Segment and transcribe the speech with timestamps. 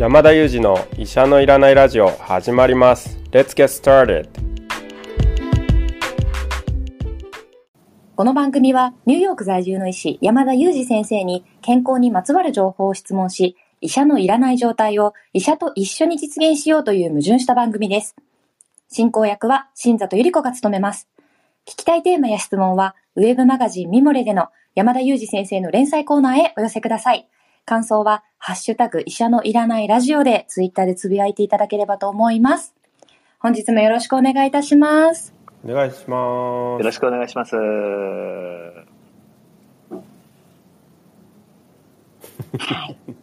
[0.00, 3.18] 山田裕二の医者のいらないラジオ始まります。
[3.32, 4.30] Let's get started.
[8.16, 18.16] この番組はニューヨーク在住の医師山田裕二先生に健康にまつわる情報を質問し医者のいらない状態を医者と一緒に実現しようという矛盾した番組です。
[18.88, 21.10] 進行役は新里ゆり子が務めます。
[21.68, 27.28] 聞きたいテーマや質問はウェブマガジンミモレでの山田裕二先生の連載コーナーへお寄せください。
[27.70, 32.74] 感想はハッシュタグ医者のいらないラジオでツイッターでつぶやいていただければと思います。
[33.38, 35.32] 本日もよろしくお願いいたします。
[35.64, 36.80] お願いします。
[36.80, 37.54] よろしくお願いします。
[43.08, 43.14] い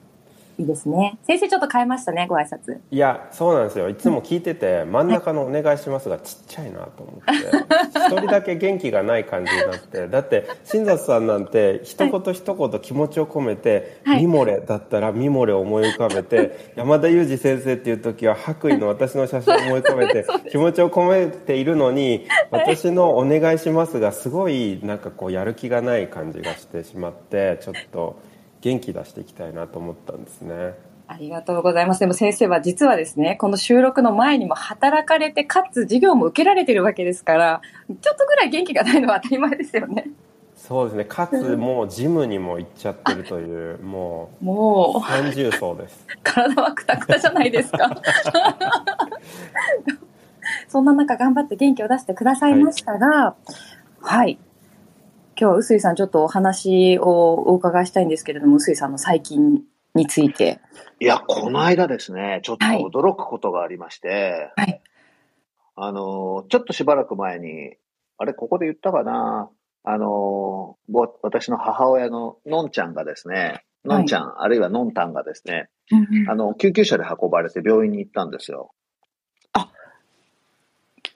[0.64, 1.18] いですね。
[1.24, 2.80] 先生ちょっと変えましたねご挨拶。
[2.92, 3.90] いやそうなんですよ。
[3.90, 7.98] いつも聞いてて真ん中の「お願いします」がちっちゃいなと思って。
[8.00, 10.08] 一人だけ元気がない感じになって。
[10.08, 14.22] だって新里さんなんて一言一言気持ちを込めて「はい。
[14.22, 28.20] ミモレ」だったら「ミモレ」を思い浮かべて山田裕二先生っていう時は白衣の私の写真を思い浮かべて 気持ちを込めているのに私の「お願いします」がすごいなんかこうやる気がない感じがしてしまってちょっと
[28.62, 30.74] 元気出していきたいなと思ったんですね。
[31.08, 32.02] ありがとうございます。
[32.02, 40.10] でも先生は実はですね、この収録の前にも働かれて、かつ授業も受けられてるわけですから、ちょっとぐらい元気がないのは当たり前ですよね。
[40.58, 47.90] そうですねかつもうジムにも行っちゃってるという もうもう、三重奏です 体はクタクタじゃないですか。
[50.68, 53.36] そんな中頑張って元気を出してくださいましたが、
[54.02, 54.40] はい。
[55.40, 59.62] 今日は臼井さんちょっとお話をお伺いしたいんですけれども、臼井さんの最近
[59.94, 60.60] について。
[61.00, 64.82] いや、この間ですね、ちょっとはい驚くことがありまして、はい。
[65.76, 67.76] あの、ちょっとしばらく前に、
[68.18, 69.52] あれ、ここで言ったかな？
[69.84, 75.70] あの、ぼ私の母親ののんちゃんがですね、のんちゃん、あるいはのんたんがですね、
[76.28, 78.72] あの、救急車で運ばれて病院に行ったんですよ。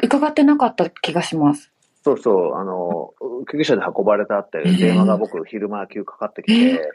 [0.03, 1.70] 伺ってなかった気がします。
[2.03, 3.13] そうそう、あの、
[3.49, 6.91] 救急車で運ばれたっていう電話が僕、昼間急かかってきて、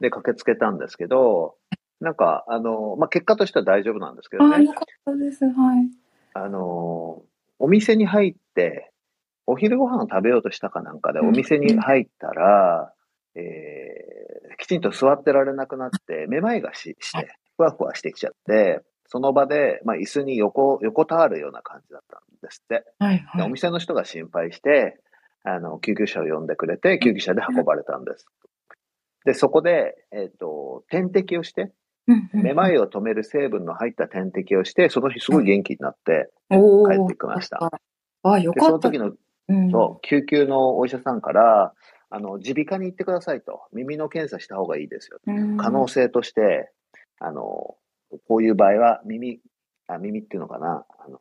[0.00, 1.56] で、駆けつけたんですけど、
[2.00, 5.44] なんか、あの、まあ、結果としては大丈夫なんですけどああ、ねよ、かったです。
[5.44, 5.90] はい。
[6.32, 7.22] あの、
[7.58, 8.90] お店に入って、
[9.46, 11.28] お昼ご飯を食べようとしたかなんかで、うん。
[11.28, 12.94] お店に入ったら、
[13.34, 14.20] えー
[14.60, 22.84] きちんと座ってられなくなって、めまいがしして、ふわふわしてきちゃって、その場で、まあ、椅子に横、横たわるような感じだったんですって。
[23.00, 23.16] はい。
[23.18, 23.50] でおはい。
[23.50, 25.00] 店の人が心配して、
[25.42, 28.26] あの、救急車を呼んでくれて、救急車で運ばれたんです。
[29.24, 31.72] で、そこで、えっ、と、点滴をして、
[32.32, 32.74] めまい。
[32.74, 37.68] いを止める成分の入った点滴をして、その日すごい元気になっておー帰ってきました。
[38.22, 38.70] あ、よで、かった。
[38.70, 39.12] その時の、
[39.48, 41.74] うんそう救急のお医者さんから、
[42.10, 43.62] あの、耳鼻科に行ってくださいと。
[43.72, 45.18] 耳の検査した方がいいですよ。
[45.26, 46.70] うん可能性として、
[47.18, 47.76] あの、
[48.26, 49.40] こういう場合は耳、
[49.86, 50.84] あ、耳っていうのかな。
[50.98, 51.20] あの、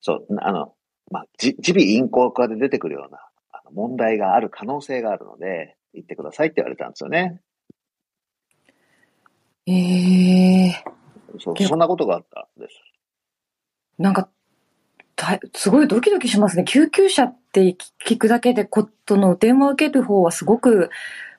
[0.00, 0.74] そう、あの、
[1.10, 3.18] まあ、じ耳鼻咽喉科で出てくるような
[3.52, 7.40] あの問題がある可能性があるので、行ってくださいって言われたんですよね。
[9.66, 10.84] ええ
[11.38, 12.74] そうそんなことがあったんです。
[13.98, 14.28] なんか、
[15.14, 16.64] たすごいドキドキしますね。
[16.64, 20.90] 救急車って聞くだけで、ことの電話を受ける方はすごく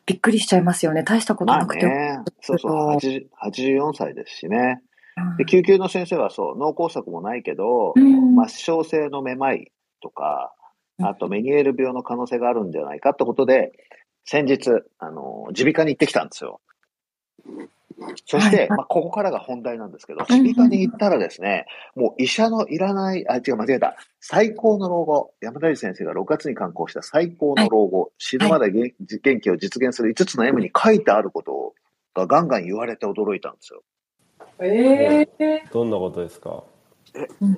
[0.05, 1.03] びっくりしちゃいますよね。
[1.03, 1.85] 大したことまあなくて。
[1.85, 4.81] ね、そうそう、80 84歳ですしね。
[5.17, 9.71] うんで、救急の先生はそう、脳梗塞もないけど、うん末梢性のめまい
[10.01, 10.53] とか、
[10.99, 13.71] うんあとメニエール病の可能性があるんではないかってことで、
[14.25, 14.69] 先日、
[14.99, 16.61] あの、耳鼻科に行ってきたんですよ。
[18.25, 21.65] そして、はいはいまあ、ここからが本題なんですけど、うん耳鼻科に行ったらですね、
[21.95, 23.95] もう医者のいらない、あ、違う、間違えた。
[24.19, 25.33] 最高の老後。
[25.41, 31.73] 山田先生が6月に刊行した最高の老後、死ぬまで元元気を実現する5つの M に書いてあること
[32.13, 33.83] がガンガン言われて驚いたんですよ。
[34.59, 36.63] ええどんなことですか？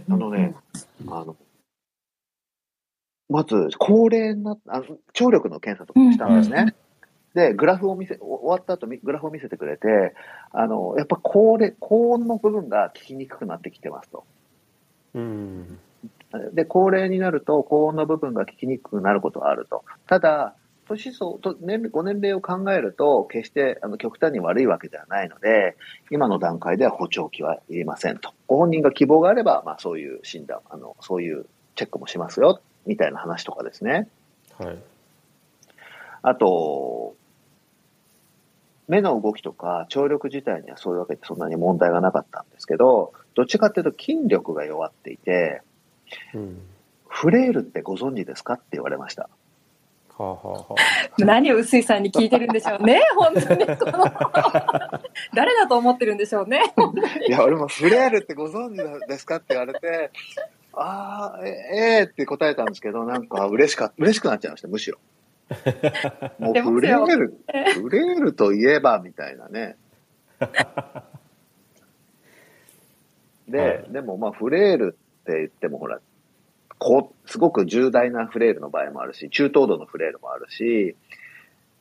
[0.09, 0.55] あのね、
[1.07, 1.35] あの、
[3.29, 6.75] まず、高齢な、あの、聴力の検査とかもしたんですね。
[7.35, 10.15] で、グラフを見せ、お終わった後、みグラフを見せてくれて、
[10.51, 14.23] あの、やっぱ高齢、高音の部分が聞きにくくなってきてますと。
[15.13, 15.79] うん
[16.53, 19.83] で、高齢になると、高音の部分が聞きにくくなることはあると。
[20.07, 20.55] ただ、
[20.87, 25.75] 年相と年ご年齢を考えると、決してあの極端に悪いわけではないので、
[26.11, 28.33] 今の段階では補聴器はいりませんと。
[28.47, 31.45] ご本人が希望があれば、まあそういう診断、あの、そういう
[31.75, 34.07] チェックもしますよ、みたいな話とかですね。
[34.57, 34.77] はい
[36.27, 37.15] あと、
[38.87, 45.61] 目の動きとか聴力自体にはそういうわけでそんなに問題がなかったんですけど、どっちかっていうと筋力が弱っていて、
[46.33, 46.59] うん
[47.15, 49.29] フレイルってご存知ですかって言われました。
[50.17, 50.75] はあはあは
[51.17, 53.65] 何を臼井さんに聞いてるんでしょうね、 本当に。
[53.65, 54.05] この
[55.33, 56.61] 誰だと思ってるんでしょうね。
[57.25, 60.11] いや、俺もフレールってご存知ですかって言われて、
[60.73, 64.97] ああ、ええー、って答えたんですけど、なんか嬉しか、嬉しくなっちゃいました、むしろ。
[66.39, 67.37] もうフレール、
[67.81, 69.77] フレールといえば、みたいなね。
[73.47, 75.99] で、はい、でもまあフレールって言ってもほら、
[76.79, 80.95] こう、すごく重大なフレールの場合もあるし、中等度のフレールもあるし、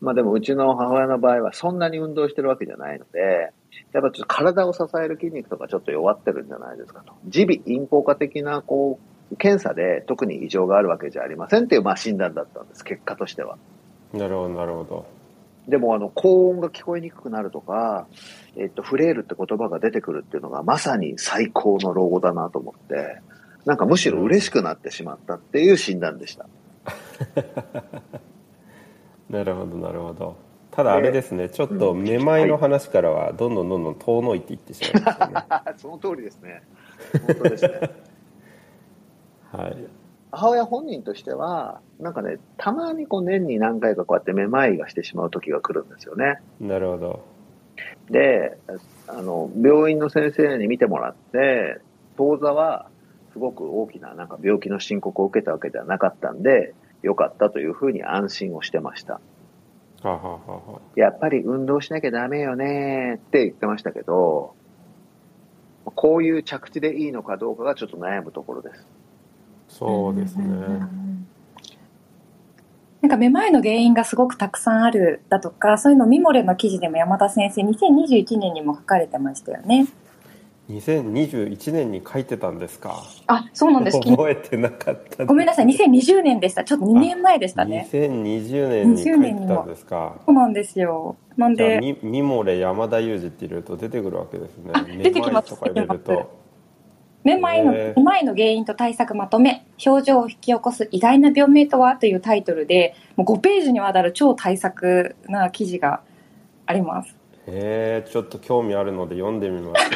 [0.01, 3.53] まあでもうちの母親の場合はそんなに運動してるわけじゃないので、
[3.93, 7.15] やっぱちょっと体を支える筋肉とかちょっと弱ってるんじゃないですかと。
[7.25, 13.59] 耳鼻咽喉科的なこう、検査で特に異常があるわけじゃありませんっていうまあ診断だったんです、結果としては。
[14.13, 15.07] なるほど、なるほど。
[15.69, 18.07] でもあの、高音が聞こえにくくなるとか、
[18.57, 23.21] えっと、フレールって言葉が出てくるっていうのがまさに最高の老後だなと思って、
[23.65, 26.47] なんかむしろ嬉しくなってしまったっていう診断でした。
[29.31, 30.37] なるほど、なるほど。
[30.71, 35.35] ただあれですね、ちょっとめまいの話からはどんどんどんどん遠のいていってしまいましたね。
[35.79, 36.63] その通りですね。
[37.27, 38.14] 本当ですね。
[39.57, 39.77] はい。
[40.33, 46.41] 母親本人としては、なんかね、たまにこう年に何回かこうやってめまいがしてしまう時が来るんですよね。
[46.61, 47.25] なるほど。
[48.11, 48.59] で、
[49.07, 51.81] あの、病院の先生に見てもらって、
[52.17, 52.89] 当座は
[53.33, 59.21] すごく大きななんか病気の申告を受けたわけではなかったんで、よかったというふうに安心をしてました。
[60.03, 64.55] はははやっぱり運動しなきゃダメよねって言ってましたけど、
[65.85, 68.87] こういう着地でいいのかどうかがちょっと悩むところです。
[69.77, 70.45] そうですね。
[73.01, 79.89] なんかめまいの原因がすごくたくさんあるだとか、そういうのミモレの記事でも山田先生、2021年にも書かれてましたよね。
[80.71, 83.03] 2021年に書いてたんですか？
[83.27, 84.01] あそうなんです。
[84.01, 85.67] 覚えてなかったごめんなさい。
[85.67, 86.65] 2020年でした。
[86.65, 87.87] ちょっと2年前でしたね。
[87.93, 90.17] 2020年に書いてたんですか？
[90.25, 91.17] そうなんですよ。
[91.37, 94.73] なんでミミモレ山田裕二って入れると出てくるわけですね。
[95.03, 95.51] 出てきます。
[95.51, 96.44] とか入れると
[97.25, 106.03] めまいの、めまいの原因と対策まとめ、症状を引き起こす意外な病名とはというタイトルで、もう5ページにわたる超対策な記事が
[106.67, 107.17] あります。
[107.47, 109.91] へえちょっと興味あるので読んでみます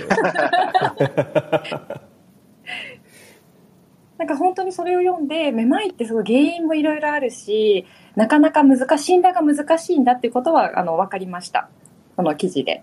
[4.19, 7.87] なんか本当にそれを読んでめまいってすごい原因もいろいろあるし
[8.17, 11.69] なかなか難しいんだが難しいんだっていうことはあの分かりました
[12.17, 12.83] この記事で。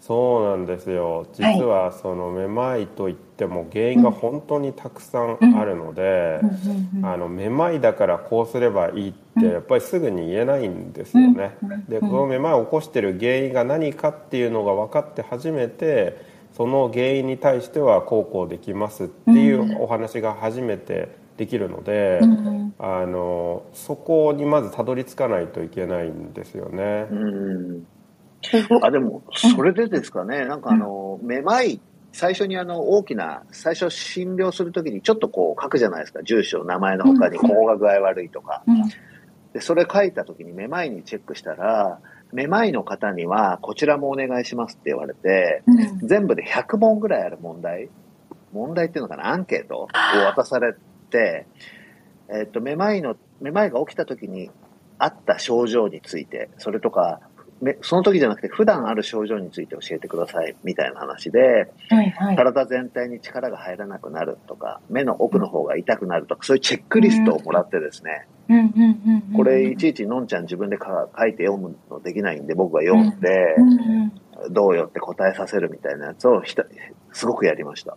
[0.00, 6.40] そうなんですよ実はそのめまいといっても原因が本当にたくさんあるので、
[7.02, 11.56] あのめまいだからこうすればいいってやっぱりすぐに言えないんですよね。
[11.88, 16.16] でこのめまいを起こしてる原因が何かっていうのが分かって初めて
[16.56, 22.20] その原因に対してはこうこうできますっていうお話が初めてできるので、
[22.78, 27.06] あのそこにまずたどり着かないといけないんですよね。
[28.82, 31.80] あ、でも、それでですかね、なんかあの、めまい、
[32.16, 38.64] 最初にあの、大きな、最初診療するときにちょっとこう書くじゃないですか、住所、名前の他に、ここが具合悪いとか。
[39.52, 42.00] で、それ書いたときにめまいにチェックしたら、
[42.32, 45.62] めまいの方には、こちらもお願いしますって言われて、
[46.02, 47.90] 全部で100問ぐらいある問題、
[48.54, 49.88] 問題っていうのかな、アンケートを
[50.34, 50.74] 渡され
[51.10, 51.46] て、
[52.30, 54.50] えっと、めまいの、めまいが起きたときに
[54.96, 57.20] あった症状について、それとか、
[57.80, 68.26] その時じゃなくて普段ある症状について教えてくださいみたいな話で、はいはい、体全体に力が入らなくなるとか、目の奥の方が痛くなるとか、そういうチェックリストをもらってですね、
[69.34, 73.56] これいちいちのんちゃん自分で書いて読むのできないんで僕が読んで、
[74.50, 76.42] どうよって答えさせるみたいなやつを
[77.12, 77.96] すごくやりました。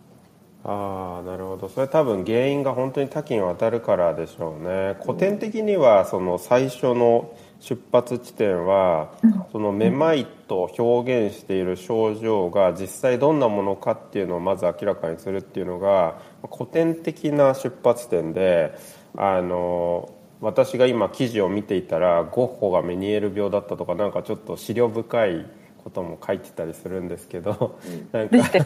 [0.62, 1.68] ああなるほど。
[1.68, 4.96] それ多分原因が本当に多岐にわたるからでしょうね。
[5.02, 9.12] 古典的にはその最初の出発地点は、
[9.52, 16.18] そのめまいと表現している症状が実際どんなものかっていうのをまず明らかにするっていうのが
[16.50, 18.74] 古典的な出発点で
[19.16, 25.46] あの私が今記事を見ていたらゴッホがメニエール病だったとかなんかちょっと資料深い
[25.84, 27.78] ことも書いてたりするんですけど、
[28.12, 28.64] うん、なんか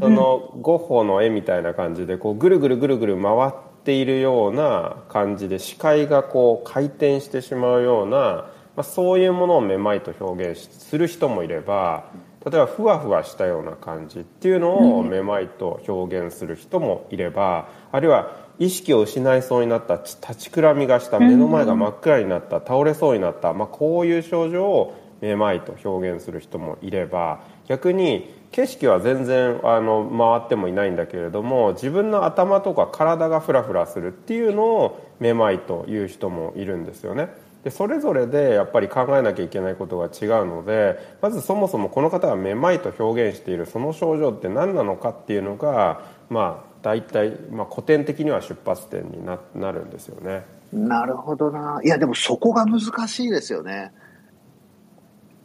[0.00, 3.52] そのゴッホの絵みたいな感じでこうぐるぐるぐるぐる回っ
[3.84, 8.48] ているような感じで視界がこう回転してしまうような、ま
[8.78, 12.04] あ、そういうものをめまいと表現する人もいれば
[12.44, 37.28] 例えばふわふわしたような感じっていうのをめまいと表現する人もいればあるいは意識を失いそうになった立ちくらみがした目の前が真っ暗になった倒れそうになった、まあ、こういう症状をめまいと表現する人もいれば逆に景色は全然あの回ってもいないんだけれども自分の頭とか体がフラフラするっていうのをめまいという人もいるんですよね。
[37.64, 50.44] でそれぞれでやっぱり考えなきゃいけないことが違うのでまずそもそもこの方がめまいと表現しているその症状って何なのかっていうのがまあ大体、まあ、古典的には出発点にななるんですよね。
[50.72, 51.80] なるほどな。
[51.84, 53.92] いや、でもそこが難しいですよね。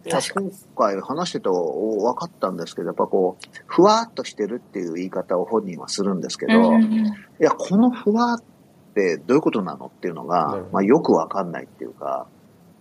[0.07, 8.43] 今回話してて分かったんですけど、やっぱこう、ふわっとしてるっていう言い方を本人はするんですけど、うん、いや、このふわっ
[8.93, 12.27] てどういうことなのっていうのが、まあ、よく分かんないっていうか、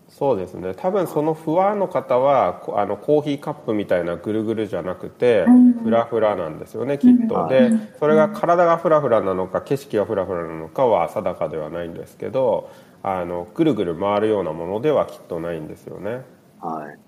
[0.09, 0.73] そうですね。
[0.75, 5.45] 多分そのふわの方はあのコーヒーカップみたいなぐるぐるじゃなくて、
[5.83, 12.71] フラフラなんですよねきっと、でそれが体がフラフラなのか景色がフラフラなのかは定かではないんですけど
[13.03, 16.23] あのぐるぐる回るようなものではきっとないんですよね。
[16.61, 16.99] はい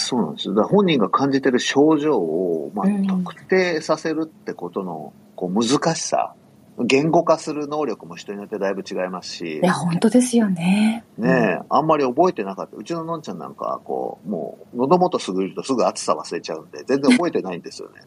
[0.00, 6.34] そうなんですだ本人が感じてる症状を、まあ、特定させるってことのこう難しさ、
[6.78, 9.58] 言語化する能力も人によってだいぶ違いますし。
[9.58, 11.04] いや、本当ですよね。
[11.18, 12.76] ねえ、あんまり覚えてなかった。
[12.76, 18.00] うちののんちゃんなんか、こう、もう、喉元すぐるとすぐ暑さ忘れちゃうんで、全然覚えてないんですよね。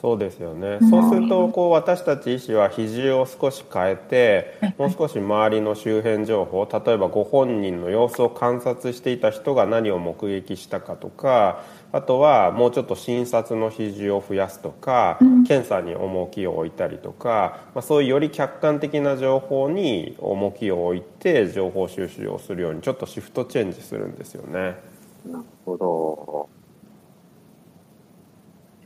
[0.00, 24.76] そうですよね、そうするとこう私たち医師は比重を少し変えてもう少し周りの周辺情報例えばご本人の様子を観察していた人が何を目撃したかとかあとはもうちょっと診察の比重を増やすとか、検査に重きを置いたりとか、まあ、そういうより客観的な情報に重きを置いて情報収集をするようにちょっとシフトチェンジするんですよね。
[25.24, 26.55] なるほど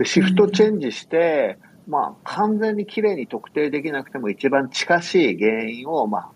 [0.01, 6.33] でシフトチェンジして、まあ、完全にきれいに特定できなくても一番近しい原因を、まあ、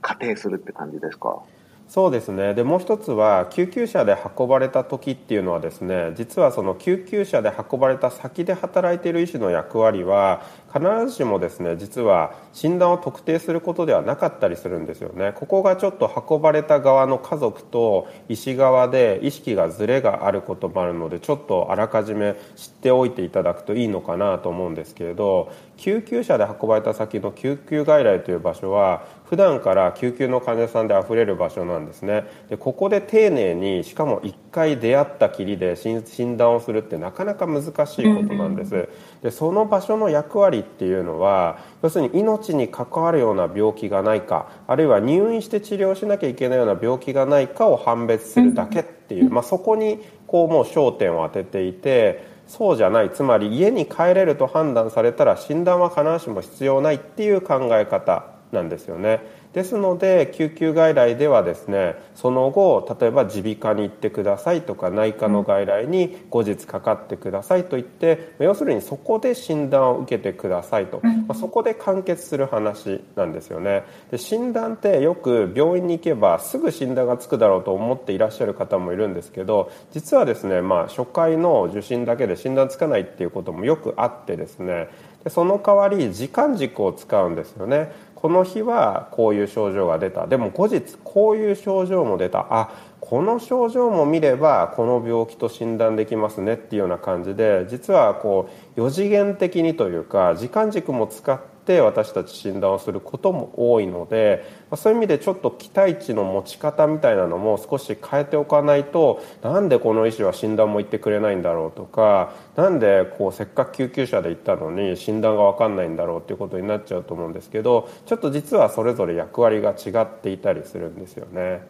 [0.00, 1.44] 仮定するって感じですか？
[1.92, 2.54] そうですね。
[2.54, 10.40] でもう一つは救急車で運ばれた時っていうのはですね実はその救急車で運ばれた先で働いている医師の役割は
[10.72, 15.32] 必ずしもですね実は診断を特定することではなかったりするんですよね。
[15.34, 32.24] ここがちょっと運ばれた側の家族と医師側で意識がずれがあることもあるのでちょっとあらかじめ知っておいていただくといいのかなと思うんですけれど救急車で運ばれた先の救急外来という場所は普段から救急の患者さんであふれる場所なんですね。
[32.48, 37.68] でここで丁寧にしかも1回出会ったきりで診断をするってなかなか難し
[38.00, 38.88] いことなんです。
[39.22, 49.98] でその場所の役割っていうのは要するに命に関わるような病気がないかあるいは入院して治療しなきゃいけないような病気がないかを判別するだけっていう、まあ、そこに
[50.28, 53.10] こうもう焦点を当てていてそうじゃない。
[53.10, 59.20] つまり家に帰れると判断されたら診断は必ずしも必要ないっていう考え方なんですよね。
[59.52, 73.84] ですので救急外来ではですねその後例えば耳鼻科に行ってくださいとか内科の外来に後日かかってくださいと言って要するにそこで診断を受けてくださいと、まあ、そこで完結する話なんですよね。
[74.10, 84.88] で診断ってよく病院に行けばすぐ診断がつくだろうと思っていらっしゃる方もいるんですけど実はですね、まあ、初回の受診だけで診断つかないっていうこともよくあってですね。
[85.24, 87.92] でその代わり時間軸を使うんですよね
[88.22, 90.28] この日はこういう症状が出た。
[90.28, 92.46] でも後日こういう症状も出た。
[92.50, 104.44] あこの症状も見ればこの病気と診断できますねっていうような感じで実はこう4次元的にというか時間軸も使ってって私たち診断をすることも多いので
[104.76, 121.62] そういう意味でちょっと期待値の持ち方みたいなのも少し変えておかないとなんでこの医師は診断も言ってくれないんだろうとかなんでこうせっかく救急車で行ったのに診断が分かんないんだろうっていうことになっちゃうと思うんですけどちょっと実はそれぞれ役割が違っていたりするんですよね。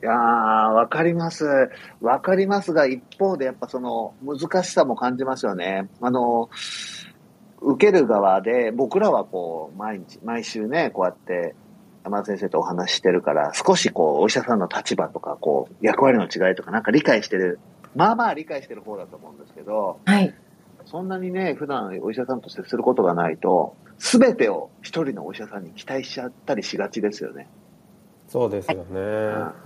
[0.00, 1.70] いやわかります。
[2.00, 5.88] わかりますが、一方でやっぱその難しさも感じますよね。
[6.00, 6.48] あの、
[7.64, 11.54] 受ける側で、僕らはこう、毎日、毎週ね、こうやって
[12.04, 17.58] 山田先生とお話してるから、少しこう、お医者さんの立場とか、こう、役割の違いとかなんか理解してる、
[17.94, 20.34] まあまあ理解してる方だと思うんですけど、はい。
[20.86, 27.48] そんなにね、普段お医者さんと接することがないと、すべてを一人のお医者さんに期待しちゃったりしがちですよね。
[28.28, 28.90] そうですよね。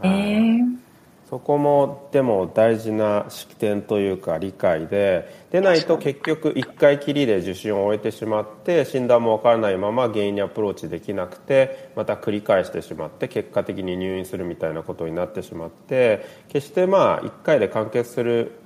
[0.02, 0.85] えー
[1.28, 18.60] そこもでも大事な式典というか理解ででないと結局1回きりで受診を終えてしまって診断も分からないまま原因にアプローチできなくてまた繰り返してしまって結果的に入院するみたいなことになってしまって決してまあ1回で完結する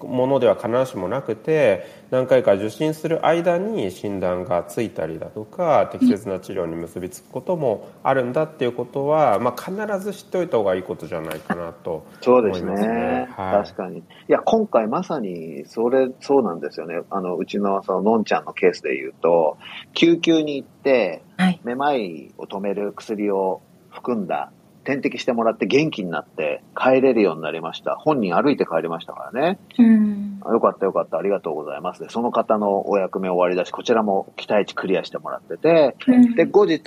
[0.00, 12.66] ものでは必ずしもなくて何回か受診する間に診断がついたりだとか適切な治療に結びつくこともあるんだっていうことは、まあ、必ず知っておいた方がいいことじゃないかなと思いますね。
[12.66, 14.00] そうですね、はい、確かに。
[14.00, 17.00] いや、今回まさにそれ、そうなんですよね。
[17.08, 19.56] あの、うちのそののんちゃんのケースで言うと、
[19.94, 21.22] 救急に行って、
[21.64, 24.52] めまいを止める薬を含んだ
[24.84, 27.96] 点滴してもらって元気になって帰れるようになりました。
[27.96, 29.58] 本人歩いて帰りましたからね。
[29.78, 30.40] うん。
[30.44, 32.02] あよかったよかった、ありがとうございます。
[32.02, 36.82] で、その方のお役目終わりだし、こちらも期待値クリアしてもらってて、うんで、後日、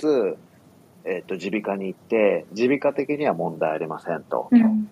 [1.04, 4.48] えっ、と、耳鼻科に行って、耳鼻科的には問題ありませんと。
[4.50, 4.88] うん。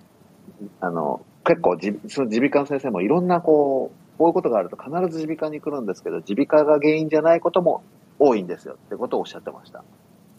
[0.81, 7.83] あの、結構じ、その耳鼻科の先生もいろんなこう、こういうことがあると必ず耳鼻科に来るんですけど、耳鼻科が原因じゃないことも
[8.19, 9.85] 多いんですよってことをおっしゃってました。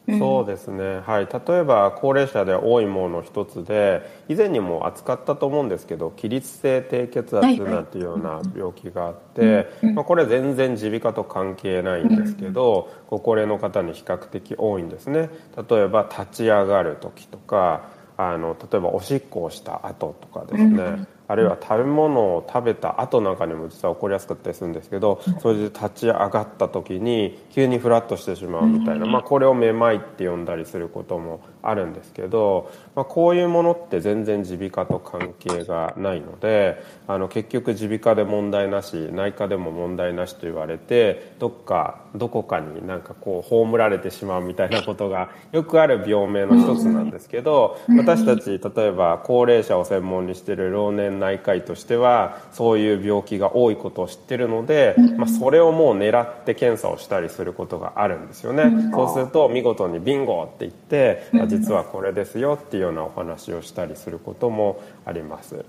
[0.07, 15.29] そうですね、はい、例えば高齢者で多いものの一つで以前にも扱ったと思うんですけど起立性低血圧なんていうような病気があって、まあ、これ全然耳鼻科と関係ないんですけどご高齢の方に比較的多いんですね。
[15.69, 58.71] 例えば立ち上がる時とかあの例えばおしっこをした後とかですね、あるいは食べ物を食べた後なんかにも実は起こりやすかったりするんですけどそれで立ち上がった時に急にフラッとしてしまうみたいな、まあ、これをめまいって呼んだりすることもあるんですけど、まあ、こういうものって全然耳鼻科と関係がないのであの結局耳鼻科で問題なし内科でも問題なしと言われてどっかどこかになんかこう葬られてしまうみたいなことがよくある病名の一つなんですけど私たち例えば高齢者を専門にしている老年内科医としてはそういう病気が多いことを知ってるので、まあ、それをもう狙って検査をしたりすることがあるんですよね。
[58.91, 65.65] そうすると見事にビンゴって言ってあ実はこれですよっていうようなお話をしたりすることもあります。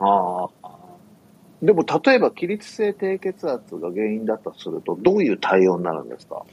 [0.00, 0.68] ああ。
[1.62, 6.44] でも、例えば、起立性低血圧が原因だとすると、どういう対応になるんですか？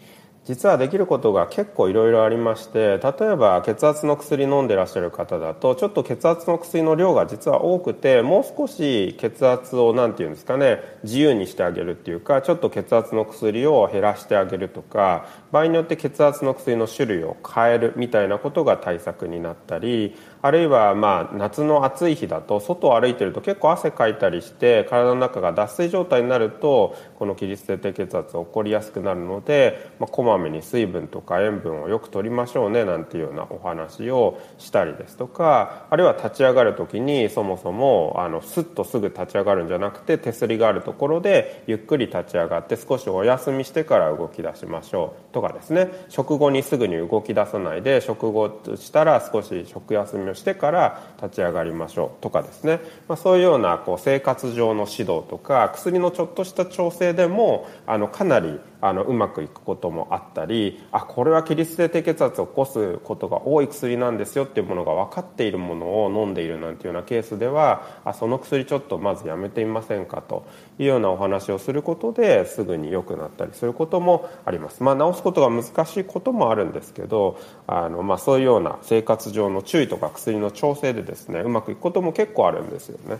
[0.45, 45.89] 実はできることが結構いろいろありまして例えば血圧の薬飲んでらっしゃる方だとちょっと血圧の薬の量が実は多くてもう少し血圧を何て言うんですかね自由にしてあげるっていうかちょっと血圧の薬を減らしてあげるとか場合によって血圧の薬の種類を変えるみたいなことが対策になったりあるいはまあ夏の暑い日だと外を歩いてると結構汗かいたりして体の中が脱水状態になるとこの起立性低血圧起こりやすくなるので、まあ、こまめに水分とか塩分をよく取りましょうねなんていうようなお話をしたりですとかあるいは立ち上がる時にそもそもあのスッとすぐ立ち上がるんじゃなくて手すりがあるところでゆっくり立ち上がって少しお休みしてから動き出しましょうとかですね。
[46.09, 70.45] 食後にすぐに動き出さないで食後したら少し食休みをしてから立ち上がりましょうとかですね、まあ、そういうようなこう生活上の指導とか薬のちょっとした調整でもあのかなりあのうまくいくこともあったりあこれは起立性低血圧を起こすことが多い薬なんですよっていうものが分かっているものを飲んでいるなんていうようなケースではあその薬ちょっとまずやめてみませんかと
[70.79, 83.17] いうようなお話をすることですぐに良くなったりすることもあります、まあ、治すことが難しいこともあるんですけどあの、まあ、そういうような生活上の注意とか薬の調整でですねうまくいくことも結構あるんですよね。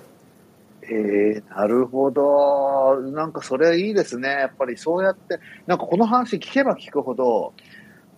[0.90, 3.02] ええなるほど。
[3.02, 4.30] なんかそれはいいですね。
[4.30, 7.54] やっぱりそうやって、なんかこの話聞けば聞くほど、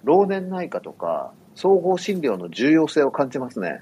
[0.03, 3.81] 老年内科とか、総合診療の重要性を感じますね。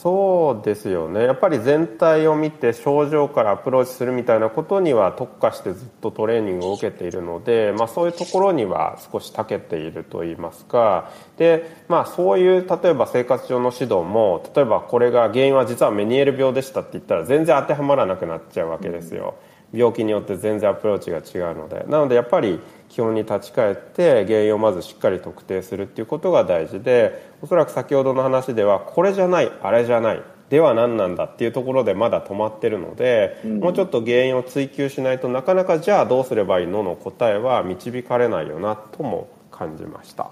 [0.00, 1.24] そうですよね。
[1.24, 11.10] やっぱり全体を見て症状からアプローチするみたいなことには特化してずっとトレーニングを受けているので、まあ、そういうところには少し長けているといいますか。
[11.36, 19.34] で、まあ、そういう例えば生活上の指導も例えばこれが原因は実はメニエール病でしたって言ったら全然当てはまらなくなっちゃうわけですよ。
[19.72, 21.84] 病気によって全然アプローチが違うので。
[21.88, 40.30] なのでやっぱり基本に立ち返って原因をまずしっかり特定するっていうことが大事でおそらく先ほどの話ではこれじゃないあれじゃないでは何なんだっていうところでまだ止まってるので、うん、もうちょっと原因を追求しないとなかなかじゃあどうすればいいのの答えは導かれないよなとも感じました。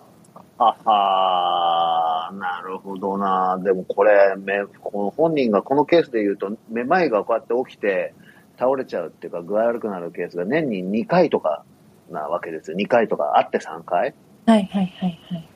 [0.59, 3.59] あはなるほどな。
[3.63, 8.15] でもこれ、めこの本人がこのケースで言うと、めまいがこうやって起きて、
[8.59, 11.65] 倒れちゃうっていうか具合悪くなるケースが年に2回とか
[12.11, 12.77] なわけですよ。
[12.77, 14.15] 2回とかあって3回
[14.47, 15.49] はいはいはいはい。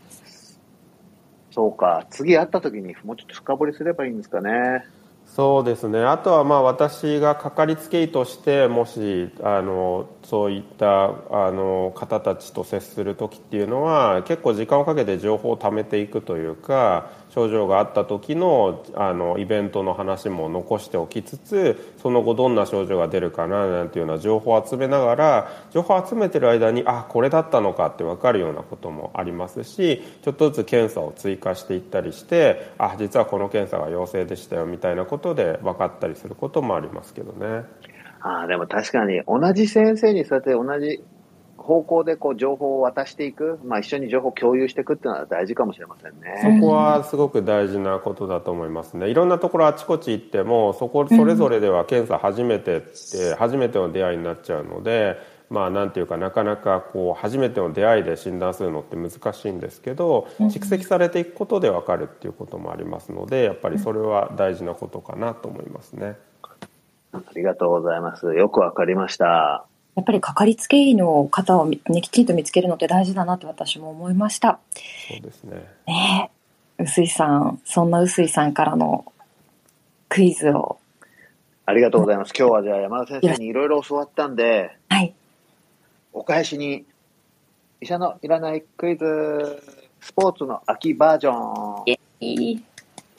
[1.51, 2.07] そうか。
[2.11, 4.85] 次会った時にもうちょっと深掘りすればいいんですかね。
[5.35, 37.65] そうですねあとはまあ私がかかりつけ医としてもしあのそういったあの方たちと接する時っていうのは結構時間をかけて情報を貯めていくというか症状があった時のあのイベントの話も残しておきつつその後どんな症状が出るかななんていうような情報を集めながら情報を集めてる間にあこれだったのかって分かるようなこともありますしちょっとずつ検査を追加していったりしてあ実はこの検査が陽性でしたよみたいなことで分かったりすることもありますけどね。
[38.23, 41.03] あ、でも確かに同じ先生にそうやって同じ
[41.61, 46.59] 方向でこう情報を渡していく、まあ、一緒に情報を共有していくっていうのは大事かもしれませんね。
[46.61, 49.09] そこはすごく大事なことだと思いますね。
[49.09, 55.17] いろんなところあちこち行っても、そこ、それぞれでは検査初めてって、初めての出会いになっちゃうので、
[55.51, 66.17] まあなんていうかなかなかこう初めての出会いで診断するのって難しいんですけど、蓄積されていくことでわかるっていうこともありますので、やっぱりそれは大事なことかなと思いますね。
[67.13, 68.33] ありがとうございます。
[68.35, 69.70] よくわかりました。
[70.01, 74.59] やっぱりかかりつけ医の方を、ね、きちんと見つけるのって大事だなって私も思いました。
[75.11, 75.69] そうですね。
[75.87, 76.31] ね
[76.79, 79.13] え、臼井さん、そんな臼井さんからの
[80.09, 80.79] クイズを。
[81.67, 82.33] ありがとうございます。
[82.35, 85.13] 今日はじゃあ山田先生にいろいろ教わったんで、はい。
[86.15, 86.87] お返しに、
[87.83, 89.63] 医者のいらないクイズ、
[90.01, 91.85] スポーツの秋バージョン。
[92.21, 92.65] いい。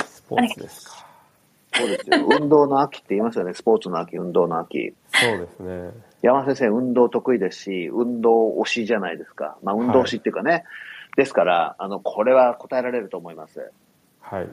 [0.04, 1.06] スポーツですか。
[1.76, 2.28] そうですよ。
[2.40, 3.54] 運動の秋って言いますよね。
[3.54, 4.96] スポーツの秋、運動の秋。
[5.14, 6.11] そうですね。
[6.22, 9.58] 山田先生、運動得意ですし、運動推しじゃないですか。
[9.64, 10.64] まあ、運動推しっていうかね。
[11.18, 13.72] ですから、あの、これは答えられると思います。
[14.20, 14.50] はい。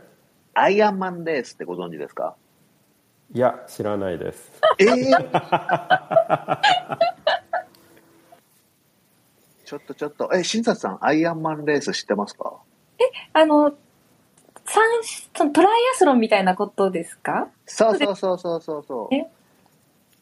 [0.54, 2.34] アイアンマンレースってご存知ですか？
[3.34, 4.50] いや、知らないです。
[4.78, 4.88] ええ
[9.64, 12.54] ちょっとちょっと、え、新里さん、アイアンマンレース知ってますか？
[13.34, 13.74] あの、
[14.64, 14.82] 三
[15.36, 17.48] そのトライアスロンみたいなことですか？
[17.66, 19.26] そうそうそうそうそうそうえ？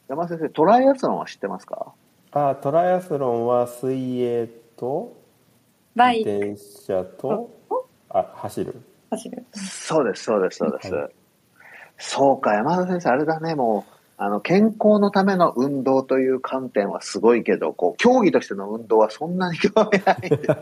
[0.08, 1.92] 山田先生、トライアスロンは知ってますか？
[2.32, 5.16] あ、トライアスロンは水泳と
[5.94, 7.50] バイク自転車と
[8.10, 8.80] あ走る。
[9.10, 9.44] 走る。
[9.52, 10.94] そうです、そうです、そうです。
[10.94, 11.10] はい
[11.98, 20.54] そうか、山田先生、あれだね、もう、あの、健康のための運動という観点はすごいけど、こう、競技としての運動はそんなに興味ないんですよ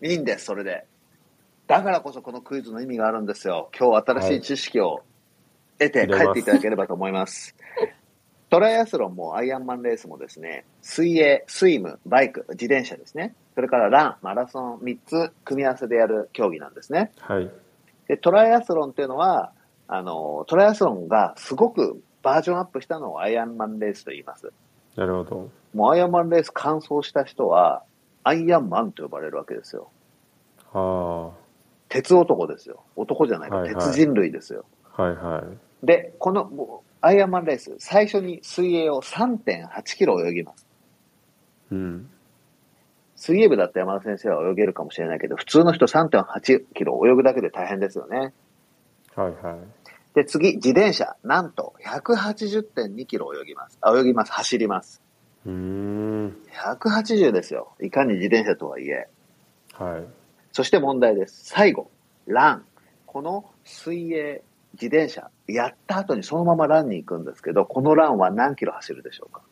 [0.00, 0.08] ね。
[0.08, 0.86] いいんです、それで。
[1.66, 3.68] だからこそこのクイズの意味があるんですよ。
[3.78, 5.02] 今日新しい知識を
[5.78, 7.54] 得て帰っていただければと思います。
[8.50, 13.34] トライアスロンもアイアンマンレースもですね、水泳、スイム、バイク、自転車ですね。
[13.54, 17.10] それからラン、マラソン、3つ組み合わせでやる競技なんですね。
[17.18, 17.50] はい。
[18.06, 19.52] で、トライアスロンっていうのは、
[19.88, 24.52] あの、トライアスロンがすごくバージョンアップしたのをアイアンマンレースと言います。
[24.96, 25.50] なるほど。
[25.74, 27.82] もうアイアンマンレース完走した人は、
[28.22, 29.88] アイアンマンと呼ばれるわけですよ。
[30.72, 31.32] は
[31.88, 32.82] 鉄男ですよ。
[32.96, 34.64] 男じゃないか、はいはい鉄人類ですよ。
[34.96, 35.02] あ。
[35.02, 35.42] はいは
[35.82, 35.86] い。
[35.86, 40.66] で、このアイアンマンレース、最初に水泳を3.8キロ泳ぎます。
[41.70, 42.10] うん。
[43.16, 48.32] 水泳部だった山田先生は泳げるかもしれないけど、普通の人3.8キロ泳ぐだけで大変ですよね。
[49.14, 49.56] はいはい。
[50.14, 51.16] で、次、自転車。
[51.24, 53.78] なんと、180.2キロ泳ぎます。
[53.80, 54.32] あ、泳ぎます。
[54.32, 55.02] 走ります。
[55.44, 56.36] うーん。
[56.52, 57.74] 180ですよ。
[57.80, 59.08] いかに自転車とはいえ。
[59.72, 60.04] はい。
[60.52, 61.44] そして問題です。
[61.44, 61.90] 最後、
[62.26, 62.64] ラン。
[63.06, 64.42] この水泳、
[64.80, 69.42] 自転車、やった後にそのままランに行くんですけど、このランは何キロ走るでしょうか？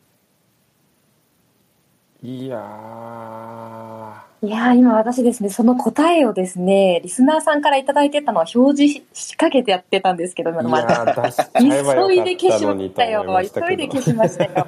[2.21, 4.47] いやー。
[4.47, 10.93] いやー、今私ですね、その答えをですね、リスナーさんからいただいてたのは表示ししかけてやってたんですけど、今いのまで。
[10.93, 11.47] やー出しちゃ
[11.79, 14.01] えばよ急いで消しましたよ急いで消。
[14.01, 14.67] しましたよ。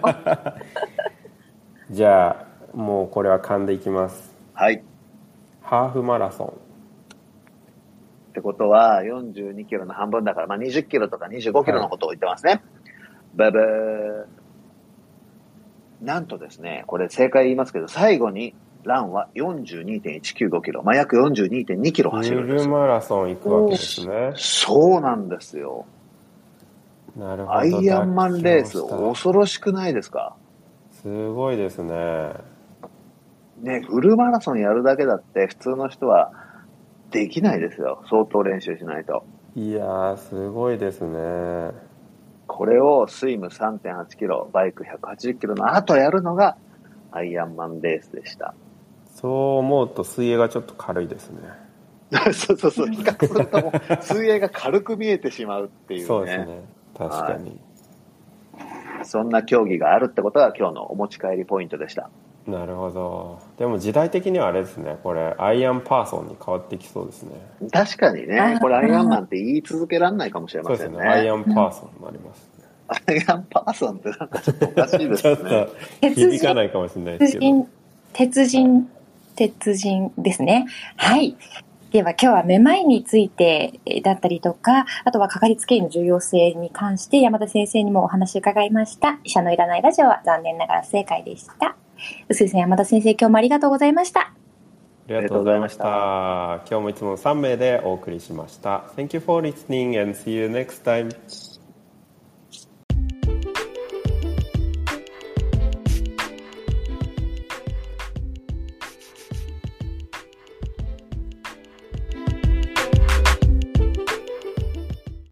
[1.91, 4.33] じゃあ、もうこれは勘でいきます。
[4.53, 4.83] はい。
[5.61, 6.64] ハーフマラソン。
[8.35, 12.61] ってことは、42キロの半分だから、まあ、20キロとか25キロのことを言ってますね。
[13.33, 14.25] ブブー。
[16.05, 22.71] なんとですね、これ正解言いますけど、最後にランは42.195キロ、まあ、約42.2キロ走フるんですよ。
[22.71, 24.33] ルマラソン行くわけですね。
[24.35, 25.85] そうなんですよ。
[27.15, 27.57] なるほど。
[27.57, 30.35] アイアンマンレース、恐ろしくないですか？
[30.91, 32.33] すごいですね。
[33.61, 36.33] ね、フルマラソンやるだけだって普通の人は
[37.15, 38.04] できないですよ。
[38.10, 39.23] 相当練習しないと。
[39.56, 41.71] いやー、すごいですね。
[42.45, 46.58] これをスイム3.8キロ、バイク180キロの後やるのが
[47.12, 48.54] アイアンマンレースでした。
[49.15, 51.39] そう思うと水泳がちょっと軽いですね。
[52.34, 56.06] そうそうそう、比較するともう水泳が軽く見えてしまうっていうね。
[56.06, 56.63] そうですね。
[56.97, 57.62] 確かに。
[59.04, 62.10] そんな競技があるってことが今日のお持ち帰りポイントでした。
[62.47, 63.39] なるほど。
[63.58, 64.97] でも時代的にはあれですね。
[65.01, 67.31] これ、アイアンパーソンに変わってきそうですね。
[67.71, 70.93] 確かにねこれアイアンマンって言い続けられないかもしれませんね。
[70.93, 71.10] そうですね。
[71.10, 72.65] アイアンパーソンになりますね。
[72.88, 75.67] アイアンパーソンってなんかちょっとおかしいです ちょっね。
[76.01, 77.45] と響かないかもしれないですけど。
[77.45, 77.67] 鉄人、
[78.13, 78.89] 鉄人、
[79.36, 80.67] 鉄人ですね。
[80.97, 81.36] はい。
[81.91, 89.17] では今日はめまいについてえーだったりとか、あとはかかりつけ医の重要性に関して山田先生にもお話伺いました。
[89.23, 91.75] 医者のいらないラジオは残念ながら不正解でした。
[92.29, 94.21] 臼井さん、山田先生、今日もありがとうございました。
[94.21, 94.34] あ
[95.08, 96.63] りがとうございました。
[96.69, 98.86] 今日もいつも3名でお送りしました。
[98.97, 101.10] Thank you for listening and see you next time.